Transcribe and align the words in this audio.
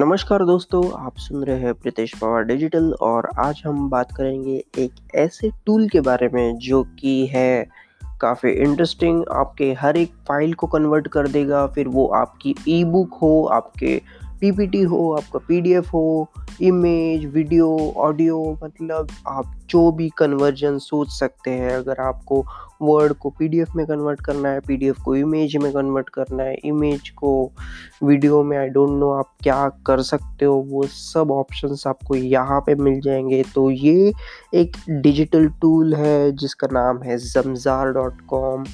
नमस्कार 0.00 0.44
दोस्तों, 0.46 0.82
आप 0.98 1.16
सुन 1.18 1.42
रहे 1.44 1.60
हैं 1.60 1.72
प्रीतेश 1.74 2.14
पवार 2.18 2.44
डिजिटल 2.44 2.84
और 3.02 3.28
आज 3.38 3.60
हम 3.66 3.88
बात 3.90 4.12
करेंगे 4.16 4.54
एक 4.78 4.92
ऐसे 5.14 5.50
टूल 5.66 5.88
के 5.88 6.00
बारे 6.00 6.28
में 6.34 6.56
जो 6.58 6.82
कि 7.00 7.26
है 7.32 7.66
काफ़ी 8.20 8.50
इंटरेस्टिंग 8.52 9.22
आपके 9.32 9.72
हर 9.80 9.96
एक 9.96 10.12
फ़ाइल 10.28 10.54
को 10.54 10.66
कन्वर्ट 10.66 11.08
कर 11.08 11.28
देगा, 11.28 11.66
फिर 11.66 11.88
वो 11.88 12.06
आपकी 12.16 12.54
ई 12.68 12.82
बुक 12.86 13.18
हो, 13.22 13.44
आपके 13.52 14.00
पीपीटी 14.40 14.82
हो, 14.82 15.12
आपका 15.14 15.38
पीडीएफ 15.48 15.92
हो 15.94 16.28
इमेज 16.62 17.26
वीडियो 17.34 17.68
ऑडियो 17.98 18.40
मतलब 18.64 19.08
आप 19.28 19.54
जो 19.70 19.90
भी 19.92 20.08
कन्वर्जन 20.18 20.78
सोच 20.80 21.10
सकते 21.10 21.50
हैं, 21.50 21.70
अगर 21.72 22.00
आपको 22.00 22.44
वर्ड 22.82 23.12
को 23.12 23.30
पीडीएफ 23.30 23.74
में 23.76 23.84
कन्वर्ट 23.86 24.20
करना 24.20 24.48
है, 24.48 24.60
पीडीएफ 24.60 25.00
को 25.04 25.14
इमेज 25.16 25.56
में 25.56 25.72
कन्वर्ट 25.72 26.08
करना 26.08 26.42
है, 26.42 26.54
इमेज 26.64 27.08
को 27.10 27.30
वीडियो 28.02 28.42
में 28.42 28.56
आई 28.58 28.68
डोंट 28.68 28.98
नो 29.00 29.10
आप 29.10 29.32
क्या 29.42 29.68
कर 29.86 30.02
सकते 30.02 30.44
हो, 30.44 30.54
वो 30.62 30.82
सब 30.84 31.30
ऑप्शंस 31.30 31.86
आपको 31.86 32.14
यहाँ 32.14 32.60
पे 32.60 32.74
मिल 32.74 33.00
जाएँगे। 33.00 33.42
तो 33.54 33.70
ये 33.70 34.12
एक 34.54 34.76
डिजिटल 34.90 35.48
टूल 35.60 35.94
है, 35.94 36.32
जिसका 36.32 36.68
नाम 36.72 37.02
है 37.02 37.18
जमज़ार 37.18 37.92
डॉट 37.92 38.20
कॉम 38.28 38.64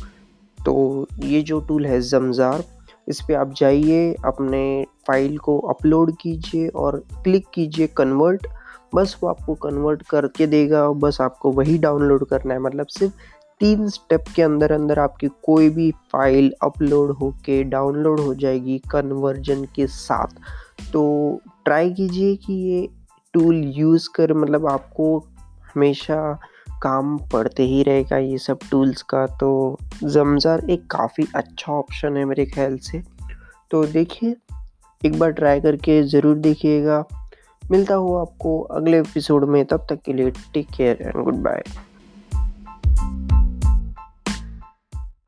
तो 0.58 1.06
ये 1.20 1.40
जो 1.42 1.60
टूल 1.60 1.86
है 1.86 2.00
जमज़ार 2.02 2.64
इस 3.08 3.20
पर 3.20 3.34
आप 3.34 3.52
जाइए, 3.56 4.14
अपने 4.24 4.86
फ़ाइल 5.06 5.36
को 5.38 5.58
अपलोड 5.68 6.12
कीजिए 6.20 6.68
और 6.68 6.96
क्लिक 7.24 7.46
कीजिए 7.54 7.86
कन्वर्ट 7.96 8.46
बस 8.94 9.16
वो 9.22 9.28
आपको 9.28 9.54
कन्वर्ट 9.54 10.02
करके 10.02 10.46
देगा, 10.46 10.88
बस 10.90 11.20
आपको 11.20 11.50
वही 11.52 11.76
डाउनलोड 11.78 12.24
करना 12.28 12.54
है। 12.54 12.60
मतलब 12.60 12.86
सिर्फ़ 12.88 13.12
तीन 13.60 13.88
स्टेप 13.88 14.24
के 14.36 14.42
अंदर 14.42 14.72
अंदर 14.72 14.98
आपकी 14.98 15.28
कोई 15.44 15.68
भी 15.70 15.90
फ़ाइल 16.12 16.52
अपलोड 16.62 17.10
होके 17.10 17.62
डाउनलोड 17.64 18.20
हो 18.20 18.34
जाएगी 18.34 18.78
कन्वर्जन 18.90 19.64
के 19.76 19.86
साथ। 19.86 20.40
तो 20.92 21.04
ट्राई 21.64 21.92
कीजिए 21.92 22.34
कि 22.36 22.52
ये 22.52 22.88
टूल 23.34 23.62
यूज़ 23.76 24.08
कर 24.14 24.32
मतलब 24.34 24.66
आपको 24.66 25.18
हमेशा 25.66 26.38
काम 26.82 27.16
पड़ते 27.32 27.62
ही 27.62 27.82
रहेगा 27.82 28.16
ये 28.18 28.38
सब 28.38 28.58
टूल्स 28.70 29.02
का। 29.02 29.26
तो 29.40 29.78
जमज़ार 30.02 30.70
एक 30.70 30.86
काफ़ी 30.90 31.26
अच्छा 31.34 31.72
ऑप्शन 31.72 32.16
है 32.16 32.24
मेरे 32.24 32.46
ख्याल 32.46 32.76
से। 32.78 33.02
तो 33.70 33.84
देखिए, 33.86 34.36
एक 35.02 35.18
बार 35.18 35.30
ट्राई 35.32 35.60
करके 35.60 36.02
ज़रूर 36.04 36.36
देखिएगा। 36.38 37.04
मिलता 37.62 37.94
हूँ 37.94 38.20
आपको 38.20 38.60
अगले 38.60 38.98
एपिसोड 39.00 39.44
में, 39.44 39.64
तब 39.64 39.86
तक 39.90 40.02
के 40.04 40.12
लिए 40.12 40.30
take 40.54 40.70
care 40.76 41.02
and 41.02 41.24
good 41.24 41.42
bye 41.42 41.62